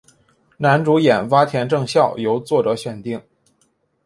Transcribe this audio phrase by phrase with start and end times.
[0.57, 3.21] 男主演洼田正孝由作者选定。